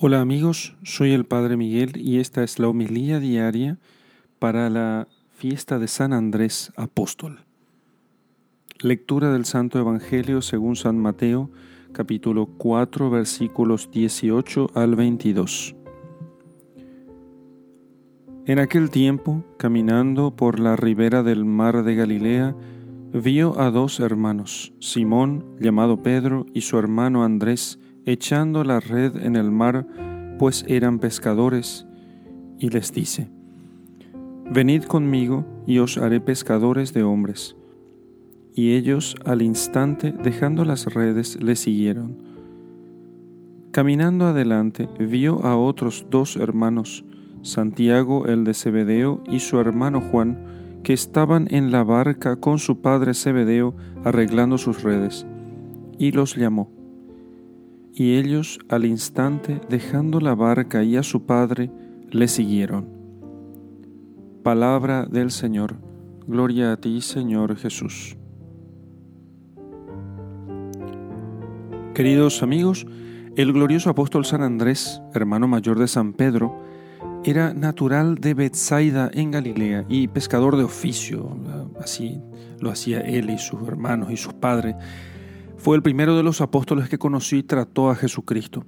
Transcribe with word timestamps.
Hola 0.00 0.20
amigos, 0.20 0.76
soy 0.84 1.10
el 1.10 1.24
Padre 1.24 1.56
Miguel 1.56 1.96
y 1.96 2.20
esta 2.20 2.44
es 2.44 2.60
la 2.60 2.68
homilía 2.68 3.18
diaria 3.18 3.78
para 4.38 4.70
la 4.70 5.08
fiesta 5.32 5.80
de 5.80 5.88
San 5.88 6.12
Andrés 6.12 6.72
Apóstol. 6.76 7.40
Lectura 8.78 9.32
del 9.32 9.44
Santo 9.44 9.76
Evangelio 9.80 10.40
según 10.40 10.76
San 10.76 11.00
Mateo, 11.00 11.50
capítulo 11.90 12.46
4, 12.46 13.10
versículos 13.10 13.90
18 13.90 14.68
al 14.74 14.94
22. 14.94 15.74
En 18.46 18.60
aquel 18.60 18.90
tiempo, 18.90 19.44
caminando 19.56 20.36
por 20.36 20.60
la 20.60 20.76
ribera 20.76 21.24
del 21.24 21.44
mar 21.44 21.82
de 21.82 21.96
Galilea, 21.96 22.54
vio 23.12 23.58
a 23.58 23.72
dos 23.72 23.98
hermanos, 23.98 24.72
Simón, 24.78 25.56
llamado 25.58 26.04
Pedro, 26.04 26.46
y 26.54 26.60
su 26.60 26.78
hermano 26.78 27.24
Andrés, 27.24 27.80
echando 28.08 28.64
la 28.64 28.80
red 28.80 29.16
en 29.22 29.36
el 29.36 29.50
mar, 29.50 29.86
pues 30.38 30.64
eran 30.66 30.98
pescadores, 30.98 31.86
y 32.58 32.70
les 32.70 32.92
dice, 32.92 33.28
Venid 34.50 34.84
conmigo 34.84 35.44
y 35.66 35.78
os 35.78 35.98
haré 35.98 36.20
pescadores 36.20 36.94
de 36.94 37.02
hombres. 37.02 37.54
Y 38.54 38.72
ellos 38.72 39.14
al 39.26 39.42
instante, 39.42 40.12
dejando 40.12 40.64
las 40.64 40.86
redes, 40.86 41.40
le 41.42 41.54
siguieron. 41.54 42.16
Caminando 43.72 44.26
adelante, 44.26 44.88
vio 44.98 45.44
a 45.44 45.58
otros 45.58 46.06
dos 46.08 46.36
hermanos, 46.36 47.04
Santiago 47.42 48.26
el 48.26 48.44
de 48.44 48.54
Zebedeo 48.54 49.22
y 49.30 49.40
su 49.40 49.60
hermano 49.60 50.00
Juan, 50.00 50.38
que 50.82 50.94
estaban 50.94 51.46
en 51.50 51.70
la 51.70 51.84
barca 51.84 52.36
con 52.36 52.58
su 52.58 52.80
padre 52.80 53.12
Zebedeo 53.12 53.76
arreglando 54.02 54.56
sus 54.56 54.82
redes, 54.82 55.26
y 55.98 56.12
los 56.12 56.34
llamó 56.34 56.77
y 57.98 58.16
ellos 58.16 58.60
al 58.68 58.84
instante, 58.84 59.60
dejando 59.68 60.20
la 60.20 60.36
barca 60.36 60.84
y 60.84 60.96
a 60.96 61.02
su 61.02 61.26
padre, 61.26 61.68
le 62.10 62.28
siguieron. 62.28 62.86
Palabra 64.44 65.04
del 65.04 65.32
Señor. 65.32 65.76
Gloria 66.24 66.72
a 66.72 66.76
ti, 66.76 67.00
Señor 67.00 67.56
Jesús. 67.56 68.16
Queridos 71.92 72.44
amigos, 72.44 72.86
el 73.34 73.52
glorioso 73.52 73.90
apóstol 73.90 74.24
San 74.24 74.42
Andrés, 74.42 75.02
hermano 75.12 75.48
mayor 75.48 75.80
de 75.80 75.88
San 75.88 76.12
Pedro, 76.12 76.62
era 77.24 77.52
natural 77.52 78.14
de 78.14 78.34
Bethsaida 78.34 79.10
en 79.12 79.32
Galilea 79.32 79.84
y 79.88 80.06
pescador 80.06 80.56
de 80.56 80.62
oficio, 80.62 81.36
así 81.80 82.20
lo 82.60 82.70
hacía 82.70 83.00
él 83.00 83.28
y 83.30 83.38
sus 83.38 83.66
hermanos 83.66 84.12
y 84.12 84.16
sus 84.16 84.34
padres 84.34 84.76
fue 85.58 85.76
el 85.76 85.82
primero 85.82 86.16
de 86.16 86.22
los 86.22 86.40
apóstoles 86.40 86.88
que 86.88 86.98
conoció 86.98 87.36
y 87.36 87.42
trató 87.42 87.90
a 87.90 87.96
Jesucristo, 87.96 88.64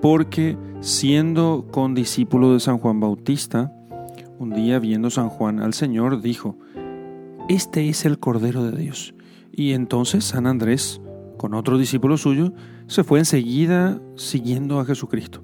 porque 0.00 0.56
siendo 0.80 1.68
condiscípulo 1.70 2.54
de 2.54 2.60
San 2.60 2.78
Juan 2.78 2.98
Bautista, 2.98 3.72
un 4.38 4.50
día 4.50 4.78
viendo 4.78 5.10
San 5.10 5.28
Juan 5.28 5.60
al 5.60 5.74
Señor, 5.74 6.22
dijo, 6.22 6.56
Este 7.50 7.90
es 7.90 8.06
el 8.06 8.18
Cordero 8.18 8.64
de 8.64 8.76
Dios. 8.76 9.14
Y 9.52 9.72
entonces 9.72 10.24
San 10.24 10.46
Andrés, 10.46 11.02
con 11.36 11.52
otro 11.52 11.76
discípulo 11.76 12.16
suyo, 12.16 12.54
se 12.86 13.04
fue 13.04 13.18
enseguida 13.18 14.00
siguiendo 14.16 14.80
a 14.80 14.86
Jesucristo, 14.86 15.42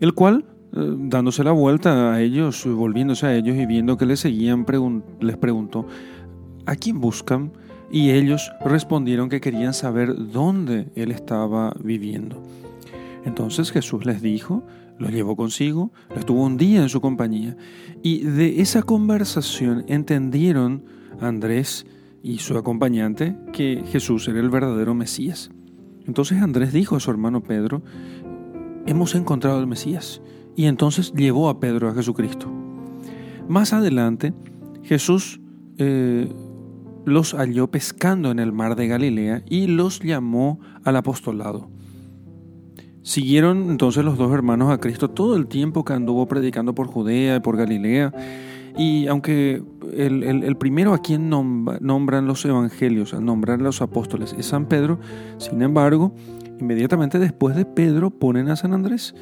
el 0.00 0.14
cual, 0.14 0.46
eh, 0.72 0.96
dándose 0.98 1.44
la 1.44 1.52
vuelta 1.52 2.12
a 2.12 2.20
ellos, 2.20 2.66
volviéndose 2.66 3.26
a 3.26 3.36
ellos 3.36 3.56
y 3.56 3.66
viendo 3.66 3.96
que 3.96 4.06
le 4.06 4.16
seguían, 4.16 4.66
les 5.20 5.36
preguntó, 5.36 5.86
¿a 6.66 6.74
quién 6.74 7.00
buscan? 7.00 7.52
Y 7.90 8.10
ellos 8.10 8.52
respondieron 8.64 9.28
que 9.28 9.40
querían 9.40 9.74
saber 9.74 10.14
dónde 10.30 10.88
él 10.94 11.10
estaba 11.10 11.74
viviendo. 11.82 12.42
Entonces 13.24 13.70
Jesús 13.70 14.04
les 14.04 14.22
dijo, 14.22 14.64
los 14.98 15.12
llevó 15.12 15.36
consigo, 15.36 15.92
estuvo 16.16 16.42
un 16.42 16.56
día 16.56 16.82
en 16.82 16.88
su 16.88 17.00
compañía, 17.00 17.56
y 18.02 18.20
de 18.20 18.60
esa 18.60 18.82
conversación 18.82 19.84
entendieron 19.88 20.84
Andrés 21.20 21.86
y 22.22 22.38
su 22.38 22.56
acompañante 22.58 23.36
que 23.52 23.84
Jesús 23.86 24.28
era 24.28 24.40
el 24.40 24.50
verdadero 24.50 24.94
Mesías. 24.94 25.50
Entonces 26.06 26.40
Andrés 26.42 26.72
dijo 26.72 26.96
a 26.96 27.00
su 27.00 27.10
hermano 27.10 27.42
Pedro, 27.42 27.82
hemos 28.86 29.14
encontrado 29.14 29.58
al 29.58 29.66
Mesías, 29.66 30.20
y 30.56 30.66
entonces 30.66 31.12
llevó 31.12 31.48
a 31.48 31.60
Pedro 31.60 31.88
a 31.88 31.94
Jesucristo. 31.94 32.50
Más 33.46 33.72
adelante, 33.72 34.34
Jesús 34.82 35.40
eh, 35.78 36.28
los 37.08 37.34
halló 37.34 37.70
pescando 37.70 38.30
en 38.30 38.38
el 38.38 38.52
mar 38.52 38.76
de 38.76 38.88
Galilea 38.88 39.42
y 39.48 39.66
los 39.66 40.00
llamó 40.00 40.60
al 40.84 40.96
apostolado. 40.96 41.68
Siguieron 43.02 43.70
entonces 43.70 44.04
los 44.04 44.18
dos 44.18 44.32
hermanos 44.32 44.70
a 44.70 44.78
Cristo 44.78 45.08
todo 45.08 45.36
el 45.36 45.46
tiempo 45.46 45.84
que 45.84 45.94
anduvo 45.94 46.26
predicando 46.26 46.74
por 46.74 46.88
Judea 46.88 47.36
y 47.36 47.40
por 47.40 47.56
Galilea. 47.56 48.12
Y 48.76 49.06
aunque 49.06 49.62
el, 49.96 50.56
primero 50.56 50.94
a 50.94 50.98
quien 50.98 51.30
nombran 51.30 52.26
los 52.26 52.44
evangelios, 52.44 53.14
al 53.14 53.24
nombrar 53.24 53.60
a 53.60 53.62
los 53.62 53.82
apóstoles, 53.82 54.36
es 54.38 54.46
San 54.46 54.66
Pedro, 54.66 54.98
sin 55.38 55.62
embargo, 55.62 56.12
inmediatamente 56.60 57.18
después 57.18 57.56
de 57.56 57.64
Pedro 57.64 58.10
ponen 58.10 58.50
a 58.50 58.56
San 58.56 58.74
Andrés. 58.74 59.14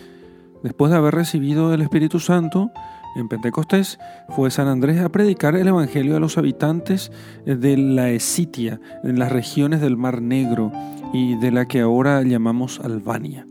Después 0.62 0.91
de 0.91 0.98
haber 0.98 1.14
recibido 1.14 1.72
el 1.72 1.80
Espíritu 1.80 2.18
Santo, 2.18 2.70
en 3.15 3.28
Pentecostés 3.28 3.99
fue 4.28 4.50
San 4.50 4.69
Andrés 4.69 5.00
a 5.00 5.09
predicar 5.11 5.56
el 5.56 5.69
Evangelio 5.69 6.17
a 6.17 6.21
los 6.21 6.39
habitantes 6.39 7.12
de 7.44 7.77
la 7.77 8.11
Esitia, 8.11 8.81
en 9.05 9.19
las 9.19 9.33
regiones 9.33 9.81
del 9.81 9.97
Mar 9.97 10.21
Negro 10.21 10.72
y 11.12 11.37
de 11.37 11.50
la 11.50 11.66
que 11.66 11.81
ahora 11.81 12.22
llamamos 12.22 12.81
Albania, 12.81 13.47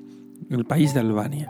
el 0.49 0.65
país 0.65 0.93
de 0.93 0.99
Albania. 0.99 1.49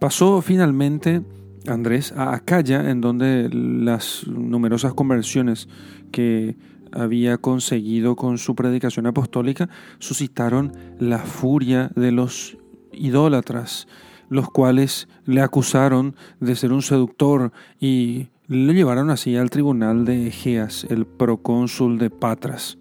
Pasó 0.00 0.42
finalmente 0.42 1.22
Andrés 1.66 2.12
a 2.12 2.34
Acaya, 2.34 2.90
en 2.90 3.00
donde 3.00 3.48
las 3.50 4.26
numerosas 4.26 4.94
conversiones 4.94 5.68
que 6.10 6.56
había 6.92 7.38
conseguido 7.38 8.16
con 8.16 8.38
su 8.38 8.54
predicación 8.54 9.06
apostólica 9.06 9.68
suscitaron 9.98 10.72
la 10.98 11.18
furia 11.18 11.90
de 11.96 12.12
los 12.12 12.56
idólatras 12.92 13.88
los 14.34 14.50
cuales 14.50 15.08
le 15.24 15.40
acusaron 15.40 16.16
de 16.40 16.56
ser 16.56 16.72
un 16.72 16.82
seductor 16.82 17.52
y 17.80 18.28
le 18.48 18.74
llevaron 18.74 19.10
así 19.10 19.36
al 19.36 19.48
tribunal 19.48 20.04
de 20.04 20.26
Egeas, 20.26 20.86
el 20.90 21.06
procónsul 21.06 21.98
de 21.98 22.10
Patras. 22.10 22.76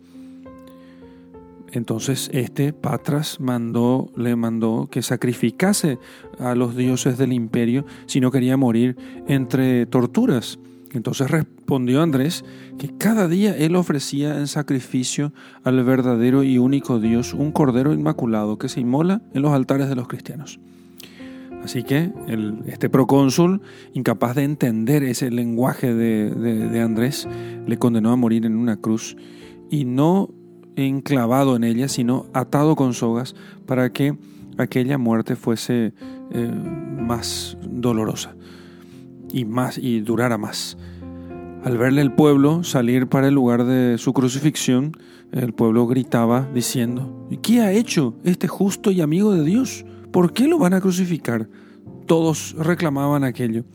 Entonces 1.72 2.30
este 2.34 2.74
Patras 2.74 3.40
mandó, 3.40 4.12
le 4.16 4.36
mandó 4.36 4.88
que 4.92 5.04
sacrificase 5.04 6.00
a 6.40 6.56
los 6.56 6.76
dioses 6.76 7.18
del 7.18 7.34
imperio 7.34 7.86
si 8.08 8.20
no 8.20 8.32
quería 8.32 8.58
morir 8.58 8.98
entre 9.28 9.86
torturas. 9.86 10.60
Entonces 10.92 11.30
respondió 11.30 12.02
Andrés 12.02 12.46
que 12.80 12.96
cada 12.98 13.28
día 13.28 13.56
él 13.56 13.76
ofrecía 13.76 14.38
en 14.40 14.48
sacrificio 14.48 15.34
al 15.64 15.84
verdadero 15.84 16.44
y 16.44 16.58
único 16.58 17.00
Dios 17.00 17.34
un 17.34 17.52
cordero 17.52 17.94
inmaculado 17.94 18.58
que 18.58 18.70
se 18.70 18.80
inmola 18.80 19.22
en 19.34 19.42
los 19.44 19.52
altares 19.52 19.88
de 19.88 19.96
los 19.96 20.08
cristianos. 20.08 20.60
Así 21.64 21.84
que 21.84 22.12
este 22.68 22.90
procónsul, 22.90 23.62
incapaz 23.94 24.36
de 24.36 24.44
entender 24.44 25.04
ese 25.04 25.32
lenguaje 25.32 25.94
de, 25.94 26.82
Andrés, 26.82 27.28
le 27.66 27.78
condenó 27.78 28.12
a 28.12 28.18
morir 28.18 28.46
en 28.46 28.58
una 28.58 28.78
cruz 28.78 29.16
y 29.70 29.86
no 29.86 30.30
enclavado 30.76 31.56
en 31.56 31.64
ella, 31.64 31.88
sino 31.88 32.26
atado 32.34 32.76
con 32.76 32.94
sogas 32.94 33.36
para 33.66 33.92
que 33.94 34.18
aquella 34.58 34.98
muerte 34.98 35.36
fuese 35.36 35.94
eh, 36.32 36.52
más 37.00 37.58
dolorosa 37.62 38.36
y 39.32 39.46
más 39.46 39.78
y 39.78 40.02
durara 40.02 40.38
más. 40.38 40.78
Al 41.64 41.78
verle 41.78 42.02
el 42.02 42.12
pueblo 42.12 42.66
salir 42.66 43.08
para 43.08 43.30
el 43.30 43.36
lugar 43.36 43.64
de 43.64 43.98
su 43.98 44.12
crucifixión, 44.12 44.98
el 45.32 45.54
pueblo 45.54 45.88
gritaba 45.88 46.48
diciendo, 46.54 47.26
¿qué 47.42 47.62
ha 47.62 47.72
hecho 47.72 48.16
este 48.26 48.50
justo 48.50 48.92
y 48.92 49.00
amigo 49.00 49.34
de 49.34 49.46
Dios? 49.46 49.86
¿Por 50.14 50.32
qué 50.32 50.48
lo 50.48 50.60
van 50.60 50.76
a 50.76 50.80
crucificar? 50.80 51.50
Todos 52.06 52.56
reclamaban 52.60 53.24
aquello. 53.24 53.66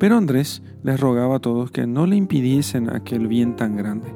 Pero 0.00 0.16
Andrés 0.16 0.64
les 0.82 0.98
rogaba 0.98 1.36
a 1.36 1.38
todos 1.38 1.70
que 1.70 1.86
no 1.86 2.06
le 2.06 2.16
impidiesen 2.16 2.90
aquel 2.90 3.28
bien 3.28 3.54
tan 3.54 3.76
grande. 3.76 4.12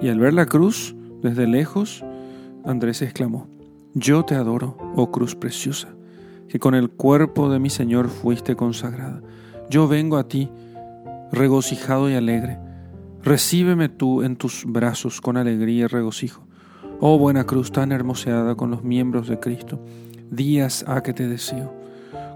Y 0.00 0.10
al 0.10 0.20
ver 0.20 0.32
la 0.32 0.46
cruz 0.46 0.94
desde 1.22 1.48
lejos, 1.48 2.04
Andrés 2.64 3.02
exclamó, 3.02 3.48
Yo 3.94 4.24
te 4.24 4.36
adoro, 4.36 4.76
oh 4.94 5.10
cruz 5.10 5.34
preciosa, 5.34 5.88
que 6.48 6.60
con 6.60 6.76
el 6.76 6.88
cuerpo 6.88 7.50
de 7.50 7.58
mi 7.58 7.68
Señor 7.68 8.08
fuiste 8.08 8.54
consagrada. 8.54 9.22
Yo 9.68 9.88
vengo 9.88 10.18
a 10.18 10.28
ti, 10.28 10.50
regocijado 11.32 12.08
y 12.08 12.14
alegre. 12.14 12.60
Recíbeme 13.24 13.88
tú 13.88 14.22
en 14.22 14.36
tus 14.36 14.64
brazos 14.64 15.20
con 15.20 15.36
alegría 15.36 15.86
y 15.86 15.88
regocijo. 15.88 16.45
Oh 17.00 17.18
buena 17.18 17.44
cruz 17.44 17.70
tan 17.72 17.92
hermoseada 17.92 18.54
con 18.54 18.70
los 18.70 18.82
miembros 18.82 19.28
de 19.28 19.38
Cristo 19.38 19.80
días 20.30 20.84
ha 20.88 21.02
que 21.02 21.12
te 21.12 21.28
deseo. 21.28 21.74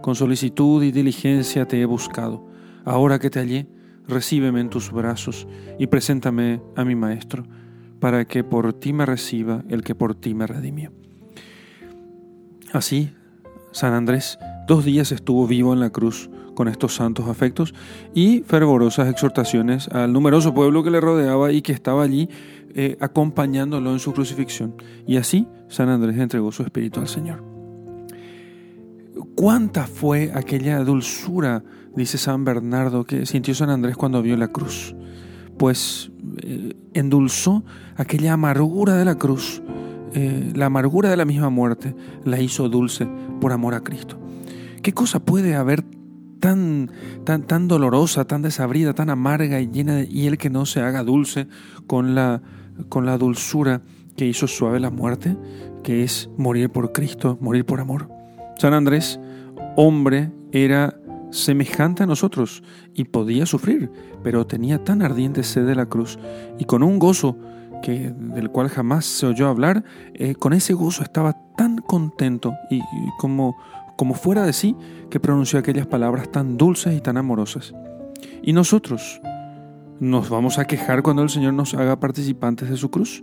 Con 0.02 0.14
solicitud 0.14 0.82
y 0.82 0.92
diligencia 0.92 1.66
te 1.66 1.80
he 1.80 1.84
buscado. 1.84 2.46
Ahora 2.84 3.18
que 3.18 3.30
te 3.30 3.40
hallé, 3.40 3.66
recíbeme 4.06 4.60
en 4.60 4.70
tus 4.70 4.92
brazos 4.92 5.48
y 5.78 5.86
preséntame 5.86 6.62
a 6.76 6.84
mi 6.84 6.94
Maestro, 6.94 7.44
para 8.00 8.24
que 8.24 8.44
por 8.44 8.72
ti 8.72 8.92
me 8.92 9.06
reciba 9.06 9.64
el 9.68 9.82
que 9.82 9.94
por 9.94 10.14
ti 10.14 10.34
me 10.34 10.46
redimió. 10.46 10.92
Así, 12.72 13.12
San 13.72 13.92
Andrés 13.92 14.38
Dos 14.70 14.84
días 14.84 15.10
estuvo 15.10 15.48
vivo 15.48 15.72
en 15.72 15.80
la 15.80 15.90
cruz 15.90 16.30
con 16.60 16.68
estos 16.68 16.94
santos 16.94 17.26
afectos 17.26 17.72
y 18.12 18.40
fervorosas 18.40 19.08
exhortaciones 19.08 19.88
al 19.88 20.12
numeroso 20.12 20.52
pueblo 20.52 20.82
que 20.84 20.90
le 20.90 21.00
rodeaba 21.00 21.52
y 21.52 21.62
que 21.62 21.72
estaba 21.72 22.02
allí 22.02 22.28
eh, 22.74 22.98
acompañándolo 23.00 23.90
en 23.90 23.98
su 23.98 24.12
crucifixión. 24.12 24.74
Y 25.06 25.16
así 25.16 25.48
San 25.68 25.88
Andrés 25.88 26.18
entregó 26.18 26.52
su 26.52 26.62
espíritu 26.62 27.00
al 27.00 27.08
Señor. 27.08 27.42
¿Cuánta 29.34 29.86
fue 29.86 30.32
aquella 30.34 30.80
dulzura, 30.80 31.64
dice 31.96 32.18
San 32.18 32.44
Bernardo, 32.44 33.04
que 33.04 33.24
sintió 33.24 33.54
San 33.54 33.70
Andrés 33.70 33.96
cuando 33.96 34.20
vio 34.20 34.36
la 34.36 34.48
cruz? 34.48 34.94
Pues 35.56 36.12
eh, 36.42 36.74
endulzó 36.92 37.64
aquella 37.96 38.34
amargura 38.34 38.98
de 38.98 39.06
la 39.06 39.14
cruz, 39.14 39.62
eh, 40.12 40.52
la 40.54 40.66
amargura 40.66 41.08
de 41.08 41.16
la 41.16 41.24
misma 41.24 41.48
muerte, 41.48 41.96
la 42.26 42.38
hizo 42.38 42.68
dulce 42.68 43.08
por 43.40 43.50
amor 43.50 43.72
a 43.72 43.80
Cristo. 43.80 44.18
¿Qué 44.82 44.92
cosa 44.92 45.20
puede 45.20 45.54
haber 45.54 45.84
tan, 46.40 46.90
tan, 47.24 47.46
tan 47.46 47.68
dolorosa, 47.68 48.24
tan 48.24 48.42
desabrida, 48.42 48.94
tan 48.94 49.10
amarga 49.10 49.60
y 49.60 49.70
llena 49.70 49.94
de 49.94 50.26
él 50.26 50.38
que 50.38 50.50
no 50.50 50.66
se 50.66 50.80
haga 50.80 51.04
dulce 51.04 51.46
con 51.86 52.14
la, 52.14 52.42
con 52.88 53.06
la 53.06 53.18
dulzura 53.18 53.82
que 54.16 54.26
hizo 54.26 54.46
suave 54.46 54.80
la 54.80 54.90
muerte, 54.90 55.36
que 55.82 56.02
es 56.02 56.28
morir 56.36 56.70
por 56.70 56.92
Cristo, 56.92 57.38
morir 57.40 57.64
por 57.64 57.80
amor? 57.80 58.08
San 58.58 58.74
Andrés, 58.74 59.20
hombre, 59.76 60.32
era 60.52 60.96
semejante 61.30 62.02
a 62.02 62.06
nosotros 62.06 62.62
y 62.92 63.04
podía 63.04 63.46
sufrir, 63.46 63.90
pero 64.22 64.46
tenía 64.46 64.82
tan 64.82 65.02
ardiente 65.02 65.42
sed 65.42 65.66
de 65.66 65.74
la 65.74 65.86
cruz 65.86 66.18
y 66.58 66.64
con 66.64 66.82
un 66.82 66.98
gozo 66.98 67.36
que, 67.82 68.12
del 68.16 68.50
cual 68.50 68.68
jamás 68.68 69.06
se 69.06 69.26
oyó 69.26 69.48
hablar, 69.48 69.84
eh, 70.14 70.34
con 70.34 70.52
ese 70.52 70.74
gozo 70.74 71.02
estaba 71.02 71.36
tan 71.56 71.78
contento 71.78 72.54
y, 72.70 72.80
como, 73.18 73.56
como 74.00 74.14
fuera 74.14 74.46
de 74.46 74.54
sí 74.54 74.74
que 75.10 75.20
pronunció 75.20 75.58
aquellas 75.58 75.86
palabras 75.86 76.32
tan 76.32 76.56
dulces 76.56 76.96
y 76.96 77.02
tan 77.02 77.18
amorosas. 77.18 77.74
¿Y 78.42 78.54
nosotros? 78.54 79.20
¿Nos 80.00 80.30
vamos 80.30 80.58
a 80.58 80.64
quejar 80.64 81.02
cuando 81.02 81.22
el 81.22 81.28
Señor 81.28 81.52
nos 81.52 81.74
haga 81.74 82.00
participantes 82.00 82.70
de 82.70 82.78
su 82.78 82.90
cruz? 82.90 83.22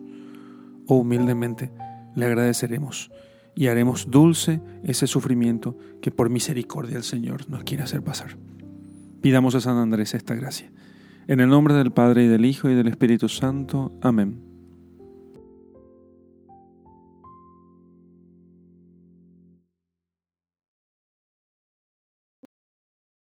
¿O 0.86 0.98
humildemente 0.98 1.72
le 2.14 2.28
agradeceremos? 2.28 3.10
y 3.56 3.70
haremos 3.70 4.12
dulce 4.12 4.62
ese 4.84 5.08
sufrimiento 5.08 5.76
que 6.00 6.12
por 6.12 6.30
misericordia 6.30 6.96
el 6.96 7.04
Señor 7.04 7.50
nos 7.50 7.64
quiere 7.64 7.82
hacer 7.82 8.04
pasar. 8.04 8.38
Pidamos 9.20 9.56
a 9.56 9.62
San 9.62 9.78
Andrés 9.78 10.14
esta 10.14 10.36
gracia. 10.36 10.72
En 11.26 11.40
el 11.40 11.50
nombre 11.50 11.74
del 11.74 11.92
Padre 11.92 12.26
y 12.26 12.28
del 12.28 12.46
Hijo 12.46 12.70
y 12.70 12.76
del 12.76 12.88
Espíritu 12.88 13.30
Santo. 13.30 13.98
Amén. 14.00 14.57